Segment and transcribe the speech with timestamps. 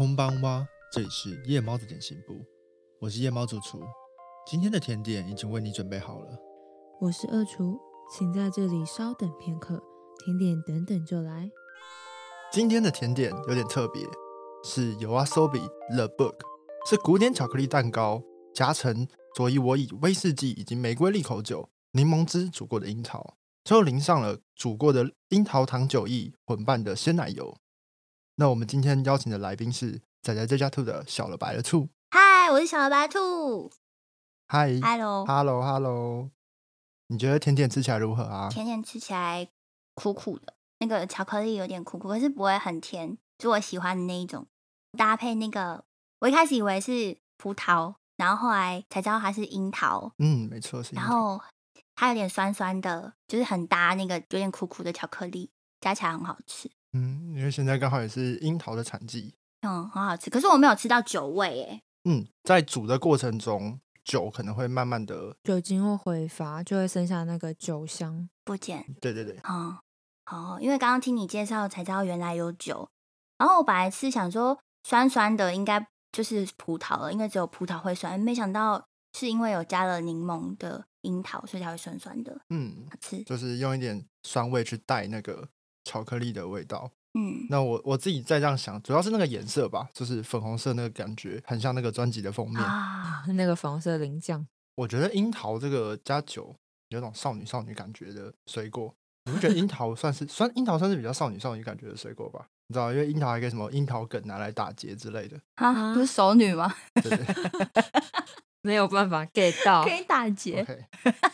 [0.00, 2.42] 空邦哇，这里是夜猫的点心部，
[3.02, 3.82] 我是夜猫主厨。
[4.46, 6.38] 今天的甜点已经为你准备好了。
[7.02, 7.78] 我是二厨，
[8.10, 9.78] 请在这里稍等片刻，
[10.24, 11.50] 甜点等等就来。
[12.50, 14.02] 今天的甜点有点特别，
[14.64, 16.36] 是 Yoasobi The Book，
[16.88, 18.22] 是古典巧克力蛋糕，
[18.54, 19.06] 夹层
[19.36, 27.54] 佐以我以威士忌以及玫瑰利口酒、柠檬汁煮过的樱桃，最后淋上了煮过的樱桃糖酒液混拌的鲜奶油。
[28.40, 31.90] 那我们今天邀请的来宾是仔仔这家兔的小了白了兔。
[32.10, 33.70] 嗨，我是小了白兔。
[34.48, 36.30] 嗨 Hello，，Hello Hello，
[37.08, 38.48] 你觉得甜点吃起来如何啊？
[38.48, 39.46] 甜点吃起来
[39.94, 44.46] 苦苦的，那个巧克力有点苦苦，可是不会很甜，就我喜欢的那一种。
[44.96, 45.84] 搭配那个，
[46.20, 51.36] 我一开始以为是葡萄，然后后来才知道它是樱桃，嗯，没错，是樱然桃。
[51.36, 51.44] 后
[51.94, 55.50] 它有点酸酸的，就是很搭那个有点苦苦的巧克力，
[55.82, 56.70] 加起来很好吃。
[56.92, 59.34] 嗯，因为现在刚好也是樱桃的产季。
[59.62, 60.30] 嗯，很好吃。
[60.30, 68.28] 可是我没有吃到酒味，诶，嗯，在煮的过程中，酒可能会慢慢的，酒精会挥发，就会剩下那个酒香。
[68.44, 68.84] 不见。
[69.00, 69.76] 对对对，嗯，
[70.30, 72.88] 哦，因为刚刚听你介绍才知道原来有酒，
[73.38, 83.22] 然后我本来是想说酸酸的应该就是葡萄了，因为只有葡萄会酸，没想到是因为有加了柠檬的樱桃，所以才会酸酸的，嗯，好吃。
[83.24, 85.48] 就是用一点酸味去带那个
[85.84, 86.90] 巧克力的味道。
[87.14, 92.60] 嗯，那我我自己在这样想，主要是那个颜色吧，就是粉红色那个感觉，很像那个专辑的封面。
[92.62, 96.54] 啊，那个粉红色淋酱，我觉得樱桃这个加酒，
[96.90, 98.94] 有种少女少女感觉的水果。
[99.24, 102.46] 你不觉得樱桃算是算樱桃算是比较少女少女感觉的水果吧？
[102.68, 105.36] 你知道，因为樱桃还可以什么樱桃梗拿来打结之类的。
[105.56, 106.72] 啊，不是熟女吗？
[107.02, 107.84] 对对
[108.62, 109.90] 没有办法 get 到可。
[109.90, 110.60] 以打结。
[110.62, 110.84] ，OK。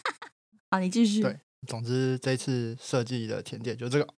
[0.73, 1.21] 好，你继续。
[1.21, 4.09] 对总之，这次设计的甜点就这个。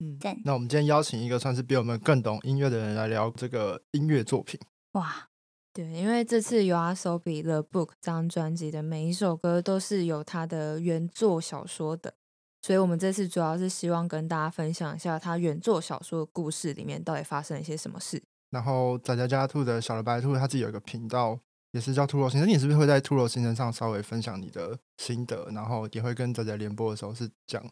[0.00, 4.58] 嗯，赞那我们今天邀请一个算是比我们更懂音乐的人来聊这个音乐作品。
[4.92, 5.28] 哇，
[5.72, 12.14] 对，因为这次 You Are So Be The Book 这张专辑的每一首歌都是有它的原作小说的，
[12.62, 18.22] 所以我们这次主要是希望跟大家分享一下他原作小说的故事里面到底发生了一些什么事。
[18.50, 21.36] 然后仔仔家兔的小了白兔，他自己有一个频道，
[21.72, 22.48] 也是叫兔肉先生。
[22.48, 27.68] 你是不是会在兔肉先生上稍微分享你的心得，然后也会跟仔仔联播的时候是讲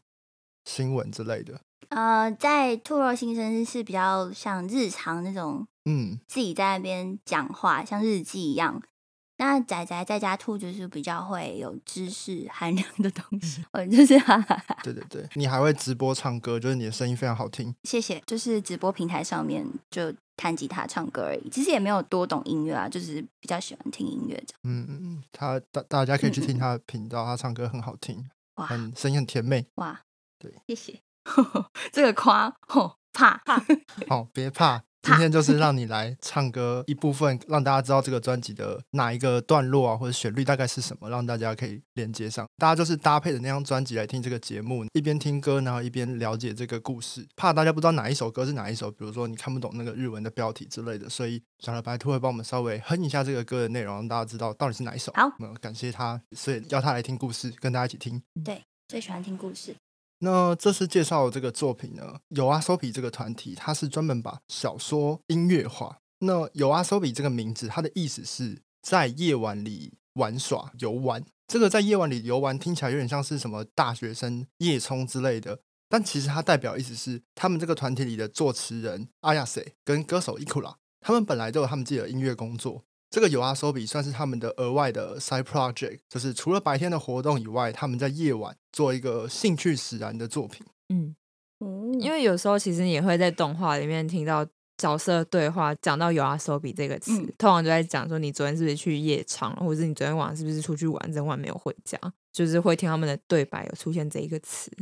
[0.65, 1.61] 新闻之类的？
[1.89, 8.83] 呃，在兔肉新生是比较像日常那种嗯，自己在那边讲话，像日记一样。
[9.39, 17.75] 那仔仔在家兔就是比较会有知识含量的东西，嗯，就是哈哈哈，对对对，你还会直播唱歌，就是你的声音非常好听。
[17.83, 18.23] 谢谢。
[18.25, 24.61] 就是直播平台上面就弹吉他唱歌而已，其实也没有多懂音乐啊，就是比较喜欢听音乐这样。
[24.63, 28.25] 嗯嗯嗯，他大大家可以去听他的频道，他唱歌很好听，
[28.57, 29.67] 哇很声音很甜美。
[29.77, 30.03] 哇，
[30.39, 31.01] 对，谢谢。
[31.93, 33.63] 这个夸吼怕怕，
[34.09, 42.47] 好，别怕，今天就是让你来唱歌一部分，让大家知道这个专辑的哪一个段落啊，或者旋律大概是什么，让大家可以连接上。
[42.57, 47.27] 大家就是搭配着那张专辑来听这个节目，一边听歌，然后一边了解这个故事。
[47.37, 55.13] 怕大家不知道哪一首歌是哪一首，比如说你看不懂那个日文的标题之类的，所以小了白兔会帮我们稍微哼一下这个歌的内容，让大家知道到底是哪一首。
[55.15, 58.23] 好那感谢他，所以邀他来听故事，跟大家一起听。
[58.43, 59.77] 对，最喜欢听故事。
[60.25, 65.99] 那这次介绍的这个作品呢，有阿 Sopi 这个团体，它是专门把小说音乐化。
[66.21, 71.25] 那有阿 Sopi 这个名字，它的意思是在夜晚里玩耍、游玩。
[71.49, 82.85] 这个在夜晚里游玩听起来有点像是什么大学生夜冲之类的，但其实它代表意思是，他们这个团体里的作词人阿亚塞跟歌手伊库拉，他们本来都有他们自己的音乐工作。
[83.13, 90.67] 这个有阿手比算是他们的额外的 side project，就是除了白天的活动以外，他们在夜晚做一个兴趣使然的作品。
[90.89, 91.15] 嗯，
[91.59, 94.47] 哦因为有时候其实你也会在动画里面听到
[94.79, 101.99] 角色对话，讲到 “you are so be” 这个词，嗯通常就在讲说你昨天是不是去夜场，或者是你昨天晚上是不是出去玩，整晚没有回家，
[102.33, 104.73] 就是会听他们的对白有出现这一个词。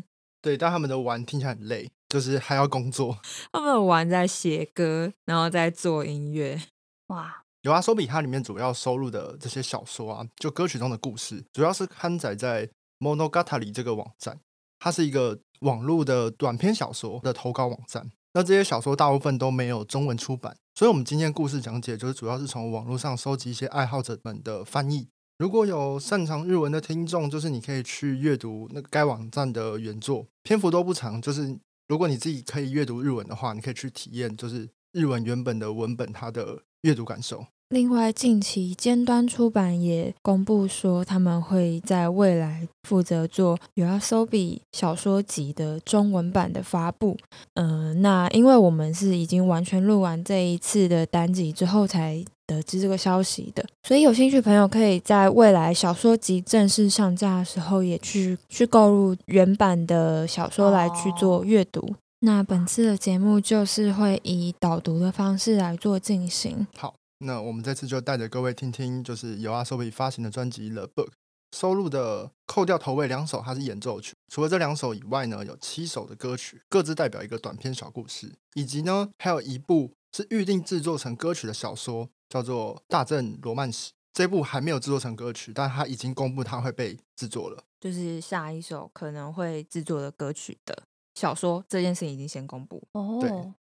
[0.40, 3.18] 对，但他们的玩听起来很累，就是还要工作。
[3.52, 6.62] 他们有玩在写歌，然后在做音乐。
[7.08, 12.68] 哇，有阿手比它里面主要收录的这些小说啊，就歌曲中的故事，主要是刊载在
[12.98, 14.40] Monogatari 这个网站，
[14.78, 18.10] 它是一个网络的短篇小说的投稿网站。
[18.32, 25.08] 那这些小说大部分都没有中文出版，所以我们今天故事讲解就是主要是从网络上收集一些爱好者们的翻译。
[25.38, 31.20] 如果有擅长日文的听众，就是你可以去阅读那个该网站的原作，篇幅都不长。
[31.20, 31.58] 就是
[31.88, 37.46] 如果你自己可以阅读日文的话，你可以去体验，就是日文原本的文本它的阅读感受。
[37.68, 44.26] 另外，近期尖端出版也公布说，他们会在未来负责做《有阿 SOBI》
[44.72, 47.16] 小说集的中文版的发布。
[47.54, 61.94] 嗯，那因为我们是已经完全录完这一次的单集之后才得知这个消息的，所以有兴趣朋友可以在未来小说集正式上架的时候，也去去购入原版的小说来去做阅读。
[62.20, 66.66] 那本次的节目就是会以导读的方式来做进行。
[66.76, 66.94] 好。
[67.22, 71.08] 那我们这次就带着各位听听，就是由阿 Sobi 发行的专辑《The Book》
[71.54, 74.14] 收录的，扣掉头尾两首，它是演奏曲。
[74.32, 83.90] 除了这两首以外呢，有七首的歌曲，各自代表一个短篇小故事，以及呢，还有一部是预定制作成歌曲的小说，叫做《大正罗曼史》。
[84.14, 87.62] 这部还没有制作成歌曲，但它已经公布它会被制作了。
[87.78, 90.84] 就是下一首可能会制作的歌曲的
[91.20, 93.18] 小说，这件事情已经先公布哦。
[93.20, 93.30] 对。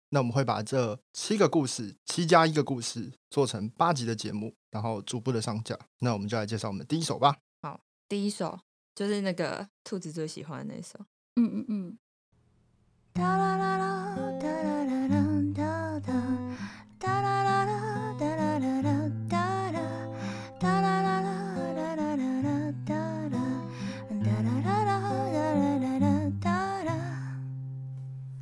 [0.09, 5.75] 那我们会把这七个故事，七加一个故事，做成八集的节目，然后逐步的上架。
[6.01, 7.37] 那我们就来介绍我们第一首吧。
[7.63, 8.59] 好，第一首
[8.93, 10.99] 就是那个兔子最喜欢的那首。
[11.37, 11.97] 嗯嗯嗯。
[13.13, 15.30] 哒啦啦啦，哒啦啦啦，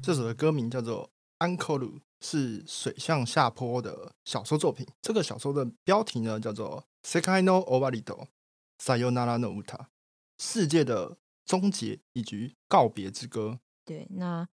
[0.01, 1.09] 这首的歌名叫做。
[1.39, 4.85] 安可鲁是水象下坡的小说作品。
[5.01, 8.27] 这个小说的标题呢，叫做《Sekai no Obarido
[8.77, 9.77] Sayonara no Uta》，
[10.37, 13.61] 世界的终结以及告别之歌。
[13.85, 14.49] 对，那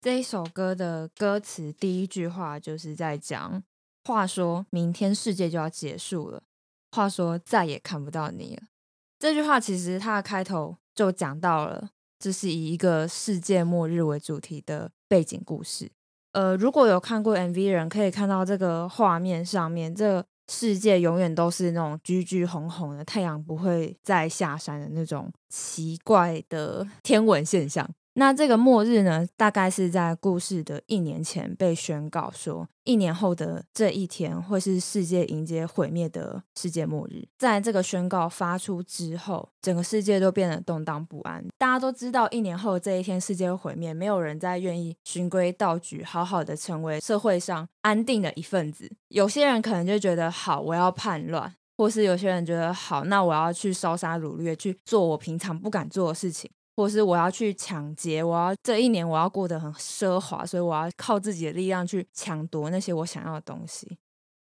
[0.00, 3.62] 这一首歌的歌词第一句话就是在讲：
[4.04, 6.44] 话说明天世界就要结束了，
[6.92, 8.62] 话说再也看不到你了。
[9.18, 15.90] 这句话其实它的开头就讲到了，这是以一个世界末日为主题的背景故事。
[16.32, 27.88] 呃，如果有看过 MV 的人，可以看到这个画面上面，这个世界永远都是那种橘橘红红的，太阳不会再下山的那种奇怪的天文现象。
[28.18, 37.28] 那这个末日呢，大概是在故事的一年前被宣告说，一年后的这一天会是世界迎接毁灭的世界末日。
[37.36, 41.44] 在这个宣告发出之后，整个世界都变得动荡不安。
[41.58, 48.90] 大家都知道，一年后这一天世界会毁灭，没有人再愿意循规蹈矩，好好的成为社会上安定的一份子。
[49.08, 56.50] 有些人可能就觉得好，我要叛乱；或是有些人觉得好，那我要去烧杀掳掠，去做我平常不敢做的事情。
[56.76, 63.96] 或是我要去抢劫，我要这一年我要过得很奢华，所以我要靠自己的力量去抢夺那些我想要的东西。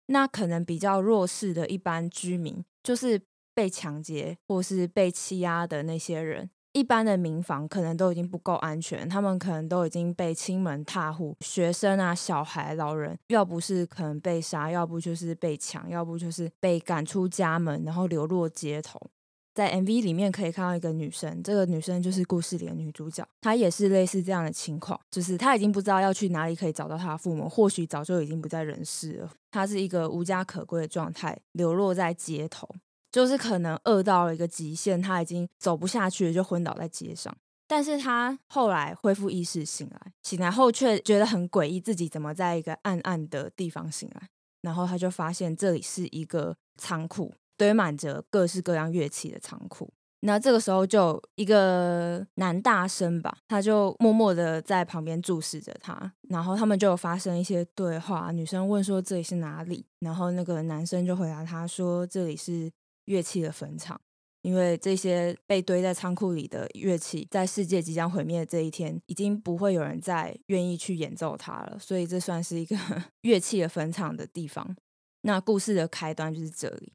[0.07, 3.21] 那可能比较弱势的一般居民，就是
[3.55, 6.49] 被抢劫或是被欺压的那些人。
[6.73, 19.01] 一般的民房可能都已经不够安全，他们可能都已经被亲门踏户，学生啊、小孩、老人，要不是可能被杀，要不就是被抢，要不就是被赶出家门，然后流落街头。
[19.53, 29.31] 在 MV 里面可以看到一个女生，这个女生就是故事里的女主角，她也是类似这样的情况，就是她已经不知道要去哪里可以找到她的父母，或许早就已经不在人世了。
[29.51, 32.69] 她是一个无家可归的状态，流落在街头，
[33.11, 37.37] 就是可能饿到了一个极限，她已经走不下去，就昏倒在街上。
[37.67, 44.29] 但是她后来恢复意识，醒来，醒来后却觉得很诡异，自己怎么在一个暗暗的地方醒来？
[44.63, 47.33] 然后她就发现这里是一个仓库。
[47.61, 58.33] 堆满着各式各样乐器的仓库，那这个时候就一个男大生吧，他就默默的在旁边注视着他，然后他们就发生一些对话。
[58.33, 62.73] 女生问说这里是哪里，然后那个男生就回答他说这里是
[63.05, 64.01] 乐器的坟场，
[64.41, 72.75] 因为这些被堆在仓库里的乐器，在世界即将毁灭的这一天，已经不会有人再愿意去演奏它了，所以这算是一个
[73.21, 74.75] 乐器的坟场的地方。
[75.25, 76.95] 那故事的开端就是这里。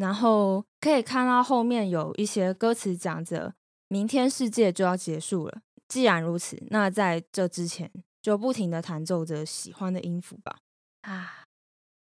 [0.00, 3.52] 然后可以看到后面有一些歌词讲着，
[3.88, 5.60] 明天世界就要结束了。
[5.88, 7.90] 既然如此，那在这之前
[8.22, 10.58] 就不停的弹奏着喜欢的音符吧。
[11.02, 11.44] 啊，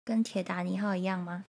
[0.04, 1.44] 跟铁达尼号一样吗？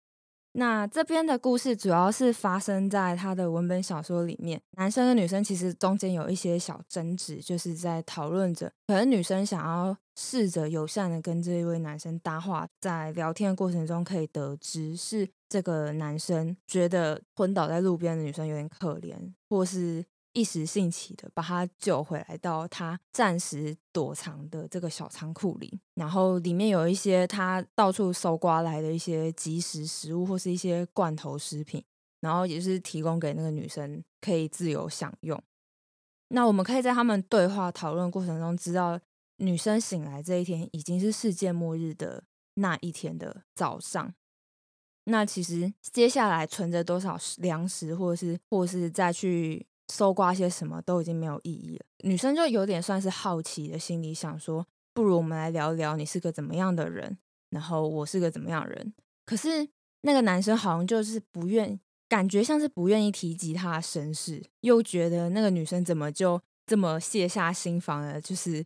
[0.60, 19.16] 那这边的故事主要是发生在他的文本小说里面，男生跟女生其实中间有一些小争执，就是在讨论着，可能女生想要试着友善的跟这一位男生搭话，在聊天的过程中可以得知是这个男生觉得昏倒在路边的女生有点可怜，
[19.48, 20.04] 或是。
[20.38, 31.84] 一时兴起的把他救回来，到他暂时躲藏的这个小仓库里，然后里面有一些他到处搜刮来的一些即食食物或是一些罐头食品，
[32.20, 35.42] 然后也是提供给那个女生可以自由享用。
[36.28, 39.00] 那我们可以在他们对话讨论过程中知道，
[39.38, 44.14] 女生醒来这一天已经是世界末日的那一天的早上。
[45.06, 51.86] 那其实接下来存着多少粮食，或者是或是再去搜刮些什么，都已经没有意义了。
[52.04, 57.18] 女生就有点算是好奇的心理，想说，不如我们来聊聊你是个怎么样的人，
[57.50, 58.94] 然后我是个怎么样的人。
[59.26, 59.68] 可是
[60.02, 68.66] 那个男生好像就是不愿，感觉像是不愿意提及他的身世，又觉得那个女生怎么就这么卸下心防了，就是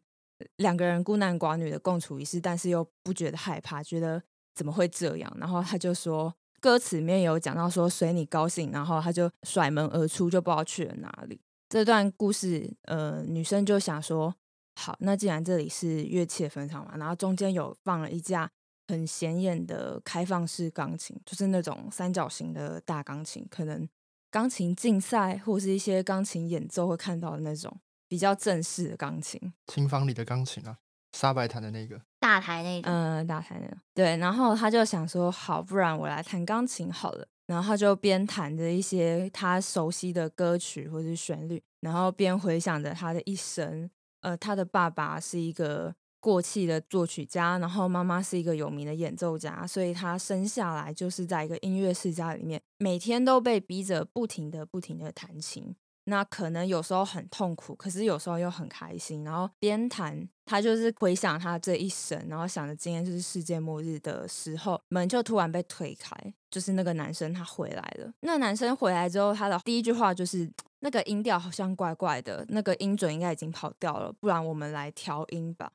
[0.57, 4.21] 两个人孤男寡女的共处一室，但是又不觉得害怕，觉得
[4.53, 5.31] 怎么会这样？
[5.39, 11.41] 然后他就说，歌词里面有讲到说随你高兴，然后他就甩门而出，就不知道去了哪里。
[11.67, 14.33] 这段故事，呃，女生就想说，
[14.75, 18.49] 好，那既然这里是乐器的分场嘛，然后中间有放了一架。
[18.87, 23.87] 很显眼的开放式钢琴，就是那种三角形的大钢琴，可能
[24.29, 30.79] 钢琴竞赛或是一些钢琴演奏会看到的那种比较正式的钢琴，琴房里的钢琴啊，
[31.13, 32.01] 沙白弹的那个
[32.31, 34.15] 大台那种，嗯，大台那个，对。
[34.17, 37.27] 然后他就想说，好，不然我来弹钢琴好了。
[37.47, 43.89] 然后他就边弹着一些他熟悉的歌曲或是旋律，然后边回想着他的一生。
[44.21, 45.93] 呃，他的爸爸是一个。
[46.23, 55.75] 过气的作曲家，然后妈妈是一个有名的演奏家，所以他生下来就是在一个音乐世家里面，每天都被逼着不停的、不停的弹琴。
[56.05, 59.23] 那可能有时候很痛苦，可是有时候又很开心。
[59.23, 66.15] 然后边弹，他就是回想他这一生，然后想着今天就是世界末日的时候，门就突然被推开，
[66.49, 68.11] 就是那个男生他回来了。
[68.21, 75.71] 那男生回来之后，他的第一句话就是：“那个音调好像怪怪的，那个音准应该已经跑掉了，不然我们来调音吧。”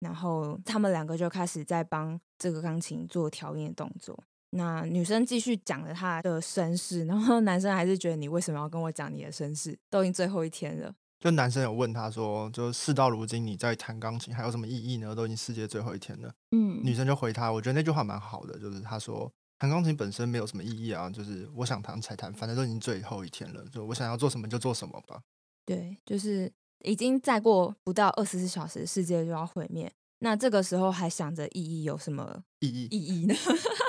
[0.00, 4.18] 然后他们两个就开始在帮这个钢琴做调音的动作。
[4.50, 9.78] 那女生继续讲了她的身世，然后男生还是觉得你为什么要跟我讲你的身世？
[9.90, 10.94] 都已经最后一天了。
[11.20, 15.14] 就男生有问他说，就事到如今你在弹钢琴还有什么意义呢？
[15.14, 16.32] 都已经世界最后一天了。
[16.52, 25.20] 嗯，女生就回他，我觉得那句话蛮好的，就是他说弹钢琴本身没有什么意义啊，就是我想弹才弹，反正都已经最后一天了，就我想要做什么就做什么吧。
[25.64, 26.52] 对，就是。
[26.84, 29.92] 已经再过不到二十四小时，世界就要毁灭。
[30.20, 32.86] 那这个时候还想着意义有什么意义？
[32.92, 33.34] 意义呢？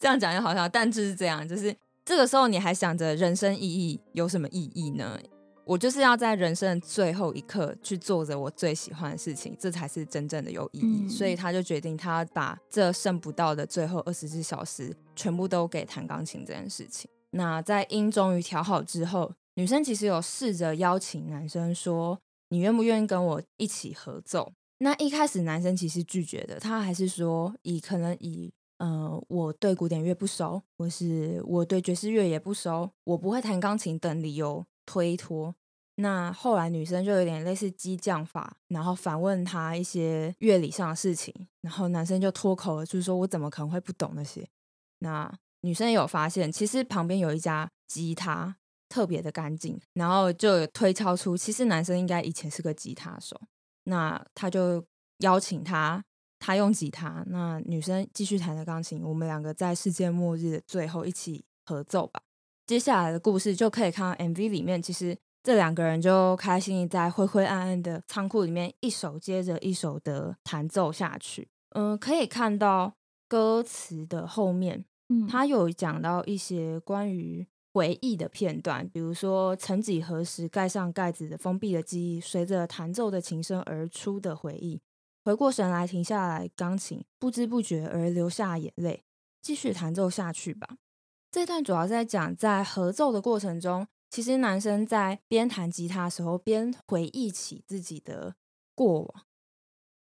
[0.00, 1.72] 这样讲就好笑，但就是这样，就是
[2.04, 5.16] 这个时候你还想着人生意义有什么意义呢？
[5.64, 11.08] 我就是要在人生的最后一刻去做着我最喜欢的事情，这才是真正的有意义。
[11.08, 17.08] 所以他就决定，他把这剩不到的最后二十四小时全部都给弹钢琴这件事情。
[17.32, 19.30] 那在音终于调好之后。
[19.56, 35.54] 女生其实有试着邀请男生说：“你愿不愿意跟我一起合奏？”那一开始男生其实拒绝的，他还是说以可能以呃我对古典乐不熟，或是我对爵士乐也不熟，我不会弹钢琴等理由推脱。
[35.94, 44.48] 那后来女生就有点类似激将法，然后反问他一些乐理上的事情，然后男生就脱口而出说我怎么可能会不懂那些？
[44.98, 48.56] 那女生有发现，其实旁边有一家吉他。
[48.92, 53.40] 特别的干净，然后就推敲出，其实男生应该以前是个吉他手。
[53.84, 54.84] 那他就
[55.18, 56.04] 邀请他，
[56.40, 59.00] 他用吉他，那女生继续弹着钢琴。
[59.04, 62.20] 我们两个在世界末日的最后一起合奏吧。
[62.66, 71.46] 接下来的故事就可以看到 MV 里面，其实这两个人就开心在灰灰暗暗的仓库里面，一首接着一首的弹奏下去。
[71.76, 72.94] 嗯，可以看到
[73.28, 77.46] 歌词的后面，嗯，他有讲到一些关于。
[77.72, 84.80] 回忆的片段，比如说曾几何时盖上盖子的封闭的记忆，随着弹奏的琴声而出的回忆。
[85.22, 89.04] 回过神来，停下来，钢琴不知不觉而流下眼泪，
[89.42, 90.78] 继续弹奏下去吧。
[91.30, 98.34] 这段主要在讲，在合奏的过程中，其实男生在边弹吉他的时候，边回忆起自己的
[98.74, 99.24] 过往。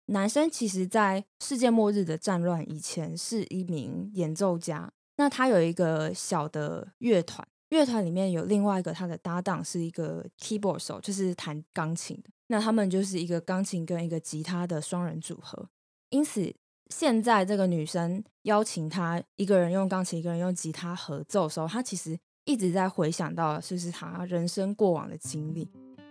[0.07, 4.91] 男生其实，在世界末日的战乱以前，是一名演奏家。
[5.15, 7.47] 那他有一个小的乐团。
[7.69, 12.29] 乐团里面有另外一个他的搭档是一个 keyboard 手，就是弹钢琴的。
[12.53, 15.67] 那他们就是一个钢琴跟一个吉他的双人组合。
[16.11, 16.53] 因此，
[16.91, 25.67] 现在这个女生邀请他一个人用钢琴，一个人用吉他合奏的时候，他其实一直在回想到就是他人生过往的经历。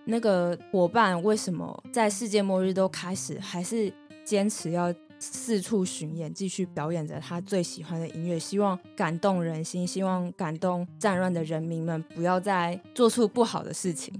[0.07, 3.95] 那个伙伴为什么在世界末日都开始还是
[4.25, 4.93] 坚持要？
[5.25, 14.13] 四处巡演，继续表演着他最喜欢的音乐，希望感动人心，希望感动战乱的人民们，不要再做出不好的事情。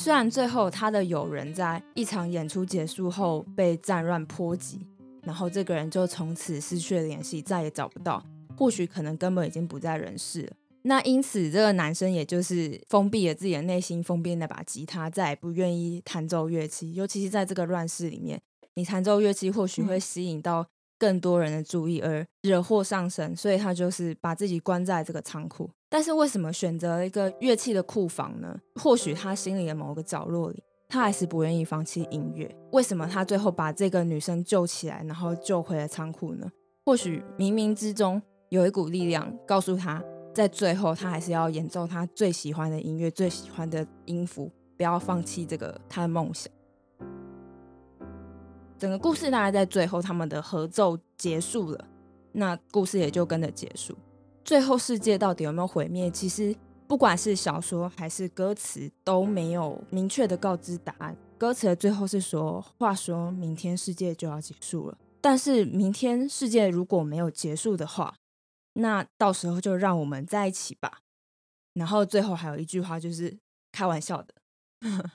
[0.00, 4.86] 虽然最后他的友人在一场演出结束后被战乱波及，
[5.24, 8.24] 然后这个人就从此失去了联系，再也找不到，
[8.56, 10.52] 或许可能根本已经不在人世了。
[10.82, 18.40] 那因此，这个男生也就是封闭了自己的内心，封闭那把吉他，再也不愿意弹奏乐器，尤其是在这个乱世里面。
[18.74, 20.64] 你弹奏乐器或许会吸引到
[20.98, 25.70] 更多人的注意而惹祸上身，所以他就是把自己关在这个仓库。
[25.88, 28.58] 但是为什么选择了一个乐器的库房呢？
[28.74, 32.54] 或许他心里的某个角落里，他还是不愿意放弃音乐。
[32.72, 36.50] 为什么他最后把这个女生救起来，然后救回了仓库呢？
[36.84, 40.02] 或许冥冥之中有一股力量告诉他，
[40.34, 46.52] 在最后他还是要演奏他最喜欢的音乐、最喜欢的音符，不要放弃这个他的梦想。
[48.78, 51.84] 整个故事大概在最后，他们的合奏结束了，
[52.32, 53.96] 那故事也就跟着结束。
[54.44, 56.08] 最后世界到底有没有毁灭？
[56.10, 56.54] 其实
[56.86, 61.16] 不管是小说还是歌词都没有明确的告知答案。
[61.36, 68.14] 歌词的最后是说：“话说明天世界就要结束了，但是明天世界如果没有结束的话，
[68.74, 71.00] 那到时候就让我们在一起吧。”
[71.74, 73.36] 然后最后还有一句话就是
[73.72, 74.34] 开玩笑的。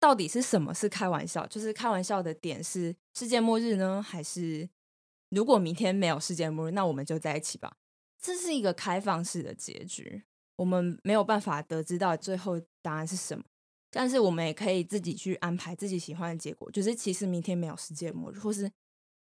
[0.00, 1.46] 到底是什么是开玩笑？
[1.46, 4.68] 就是开玩笑的点是世界末日呢，还是
[5.30, 7.76] 如果明天没有世界末日，那我们就在一起吧？
[8.20, 10.22] 这是一个开放式的结局，
[10.56, 13.44] 我们没有办法得知到最后答案是什么，
[13.90, 16.70] 但是我们也可以自己去安排自己喜欢的结果。
[16.70, 18.70] 就是其实明天没有世界末日，或是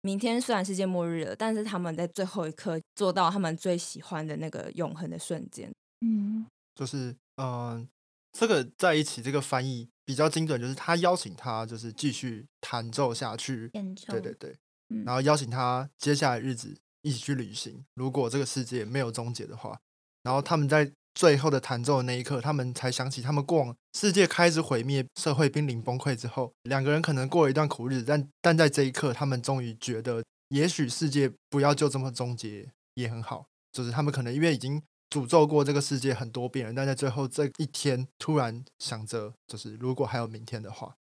[0.01, 5.73] 明天虽然世界末日了，但是他们在最后一刻做到他们最喜欢的那个永恒的瞬间。
[6.01, 7.87] 嗯，就是嗯，
[8.31, 9.89] 这个在一起这个翻译。
[10.09, 13.69] 比较精准，就是他邀请他，就是继续弹奏下去，
[14.07, 14.57] 对对对，
[15.05, 17.85] 然后邀请他接下来日子一起去旅行。
[17.93, 19.79] 如果这个世界没有终结的话，
[20.23, 33.45] 然后他们在最后的弹奏的那一刻，他们才想起他们过往世界开始毁灭，社会濒临崩溃之后，两个人可能过了一段苦日子，但但在这一刻，他们终于觉得，也许世界不要就这么终结也很好。
[33.71, 34.81] 就是他们可能因为已经。
[35.09, 40.95] 诅咒过这个世界很多遍了，但在最后这一天，突然想着，就是如果还有明天的话，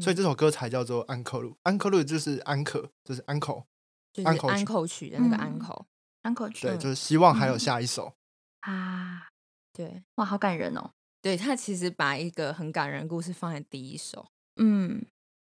[0.00, 1.56] 所以这首歌才叫做安可路。
[1.62, 3.66] 安可路就是安可，就是安口，
[4.24, 5.86] 安口安口曲的那个安口，
[6.22, 6.66] 安口曲。
[6.66, 8.14] 对，就是希望还有下一首
[8.60, 9.28] 啊。
[9.72, 10.90] 对，哇，好感人哦。
[11.22, 15.04] 对他其实把一个很感人故事放在第一首，嗯，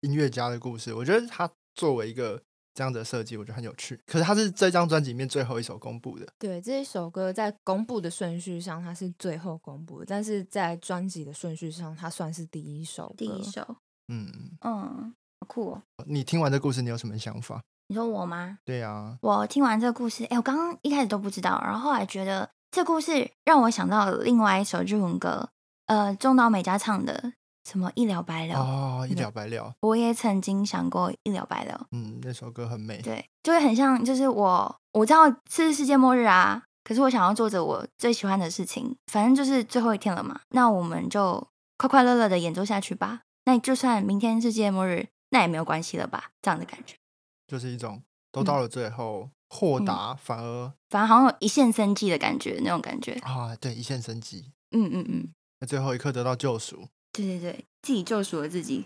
[0.02, 2.42] 音乐家的故事，我觉得他作为一个。
[2.76, 6.28] 这样的设计我觉得很有趣，可是它是这张专辑里面最后一首公布的。
[6.38, 13.16] 对，这一首歌在公布的顺序上它是最后公布的，但是在专辑的顺序上它算是第一首。
[13.18, 13.66] 第一首，
[14.10, 15.82] 嗯嗯，好酷哦！
[16.06, 17.62] 你听完这故事，你有什么想法？
[17.88, 18.60] 你说我吗？
[18.66, 25.48] 对呀，我听完这个故事，哎，我刚刚一开始都不知道，然后后来觉得这故事让我想到另外一首日文歌，
[25.86, 27.32] 呃，中岛美嘉唱的。
[27.70, 29.74] 什么一了百了哦，一了百了。
[29.82, 31.88] 我也曾经想过一了百了。
[31.92, 33.02] 嗯，那首歌很美。
[33.02, 41.48] 对，就会很像，就是我我知道是世界末日啊，可是我想要做着我最喜欢的事情，反正就是最后一天了嘛，那我们就
[41.78, 43.22] 快快乐乐的演奏下去吧。
[43.46, 46.32] 那就算明天世界末日，那也没有关系了吧？
[46.42, 46.96] 这样的感觉，
[47.48, 48.02] 就是一种
[48.32, 54.52] 都到了最后，豁达反而反而好像有一线生机的感觉，那种感觉啊，对，一线生机。
[54.72, 56.88] 嗯嗯嗯，在最后一刻得到救赎。
[57.16, 58.86] 对对对，自己救赎了自己，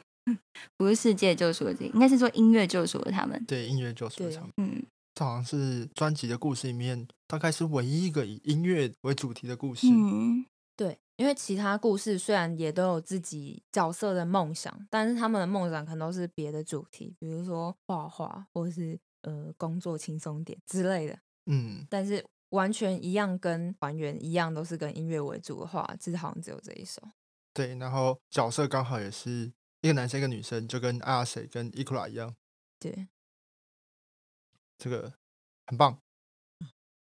[0.77, 3.43] 不是世界救赎了自己，应该是说音乐救赎了他们。
[3.45, 4.51] 对，音乐救赎了他们。
[4.57, 4.83] 嗯，
[5.15, 9.87] 这好像是专辑的故事里面，大概是唯一一个以音乐为主题的故事。
[9.89, 10.45] 嗯，
[10.77, 21.17] 对，因为其他故事虽然也都有自己角色的梦想，但是他们的梦想可能都是别的主题，比如说画画，或是呃工作轻松点之类的。
[21.47, 27.01] 嗯，但是完全一样，跟还原一样，都是跟音乐为主的话，其实好像只有这一首。
[27.53, 32.35] 对，然后角色刚好也是一个男生一个女生，就跟阿谁跟伊库拉一样。
[32.79, 33.07] 对，
[34.77, 35.13] 这个
[35.65, 35.99] 很棒，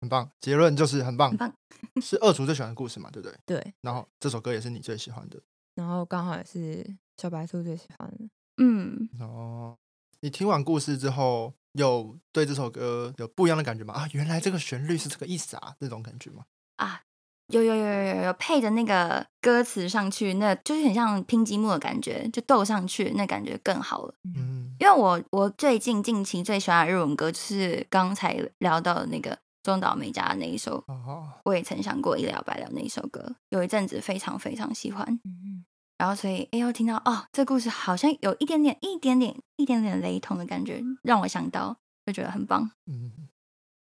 [0.01, 0.31] 很棒。
[0.39, 1.53] 结论就是很棒，很棒。
[2.01, 3.11] 是二厨最喜欢的故事嘛？
[3.11, 3.37] 对不对？
[3.45, 3.73] 对。
[3.81, 5.39] 然后这首歌也是你最喜欢的。
[5.75, 8.29] 然后刚好也是小白兔最喜欢的。
[8.57, 9.09] 嗯。
[9.19, 9.77] 哦，
[10.21, 13.93] 你听完故事之后，有对这首歌有不一样的感觉吗？
[13.93, 16.45] 啊，原来这个旋律是这个意思啊，这种感觉吗？
[16.77, 17.03] 啊。
[17.49, 24.13] 有有有有有有配着那个歌词上去，那就是很像拼积木的感觉，就斗上去，那感觉更好了。
[24.35, 30.83] 嗯，因为我我最近近期最喜欢的日文歌，就是刚才聊到的那个中岛美嘉的那一首。
[30.87, 35.19] 哦，我也曾想过一了百了那一首歌，有一阵子非常非常喜欢。
[35.25, 35.65] 嗯
[35.97, 42.71] 然后所以哎呦，听到哦，这故事好像有一点点、一点点、一点点雷同的感觉，让我想到，就觉得很棒。
[42.85, 43.11] 嗯，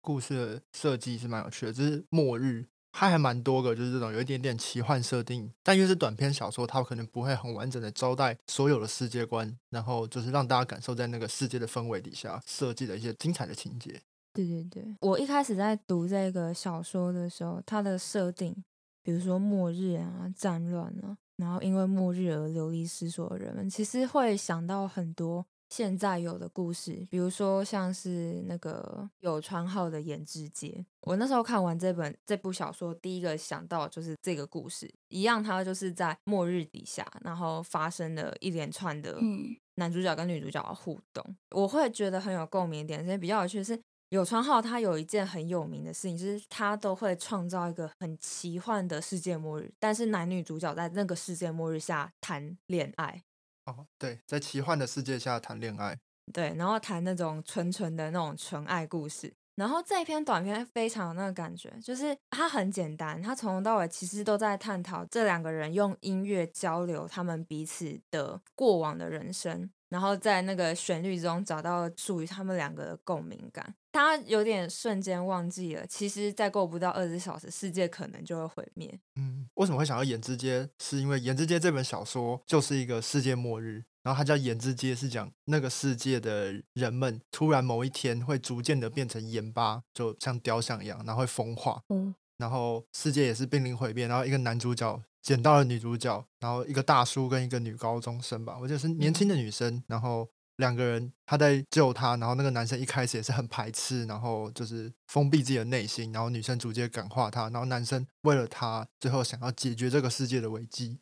[0.01, 2.65] 故事的设计是蛮有趣的，就是末日。
[2.99, 14.01] 它还蛮多个，就是这种有一点点奇幻设定，但又是短篇小说，它可能不会很完整的招待所有的世界观，然后就是让大家感受在那个世界的氛围底下设计的一些精彩的情节。
[14.33, 18.65] 对对对，我一开始在读这个小说的时候，它的设定，
[19.03, 30.69] 比如说末日啊、战乱啊，然后因为末日而流离失所的人们，其实会想到很多现在有的故事，比如说像是那个有川浩的《颜之街》，
[31.03, 43.05] 我那时候看完这本这部小说，第一个想到就是这个故事，一样，它就是在末日底下，然后发生了一连串的嗯男主角跟女主角的互动，我会觉得很有共鸣点。
[43.05, 43.79] 所以比较有趣的是，
[44.11, 53.23] 有川浩他有一件很有名的事情，就是他都会创造一个很奇幻的世界末日，但是男女主角在那个世界末日下谈恋爱。
[53.67, 55.99] 哦，对，在奇幻的世界下谈恋爱，
[56.33, 59.35] 对，然后谈那种纯纯的那种纯爱故事。
[59.57, 73.75] 然后这一篇短片非常有那个感觉，就是它很简单，它从头到尾其实都在探讨这两个人用音乐交流他们彼此的过往的人生，然后在那个旋律中找到属于他们两个的共鸣感。
[73.97, 79.01] 他有点瞬间忘记了，其实再过不到二十四小时，世界可能就会毁灭。
[79.15, 80.65] 嗯，为什么会想要《颜之街》？
[80.79, 110.99] 是因为《颜之街》这本小说就是一个世界末日，然后它叫《颜之街》，是讲那个世界的人们突然某一天会逐渐的变成盐巴，就像雕像一样，然后会风化，嗯然后世界也是濒临毁灭，然后一个男主角捡到了女主角，然后一个大叔跟一个女高中生吧，我记得是年轻的女生，然后两个人他在救他，然后那个男生一开始也是很排斥，然后就是封闭自己的内心，然后女生逐渐感化他，然后男生为了他最后想要解决这个世界的危机。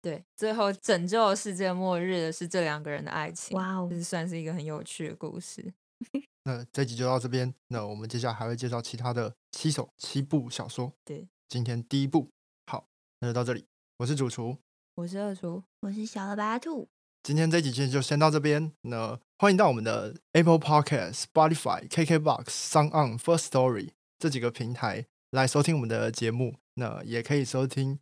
[0.00, 3.56] 对，最后拯救世界末日的是这两个人的爱情。
[3.56, 5.72] 哇哦这，算是一个很有趣的故事。
[6.44, 10.92] 那这集就到这边，那我们接下来还会介绍其他的七首七部小说。
[11.04, 12.30] 对，今天第一部，
[12.66, 12.86] 好，
[13.20, 13.66] 那就到这里，
[13.98, 14.56] 我是主厨。
[14.94, 16.88] 我是二厨，我是小了白兔，
[17.28, 18.72] 今天这集其实就先到这边。
[18.80, 26.56] 那欢迎到我们的 Apple Podcast、Spotify、KKBox、Sound On、First Story 这几个平台来收听我们的节目。
[26.76, 27.96] 那也可以收听《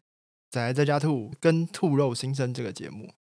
[0.48, 3.14] 仔仔在家兔》跟《兔肉新生》这个节目。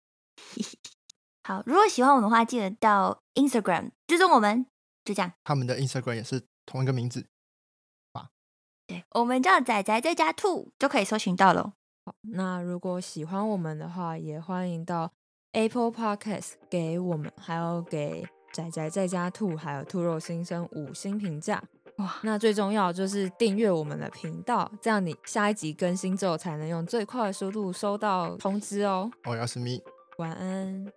[1.43, 4.67] 好，如果喜欢我们的话，记得到 Instagram 追踪我们，
[5.07, 5.33] 就这样。
[5.43, 7.25] 他们的 Instagram 也是同一个名字。
[8.87, 11.73] 对，我们叫仔仔在家兔就可以搜寻到了。
[12.05, 15.11] 好，那如果喜欢我们的话，也欢迎到
[15.55, 21.63] Apple Podcast 给我们，还有给仔仔在家兔，还有兔肉新生五星评价。
[21.99, 29.09] 哇，那最重要就是订阅我们的频道，这样你下一集更新之后才能用最快的速度收到通知哦。
[29.27, 29.81] 我要是咪。
[30.19, 30.93] 晚安。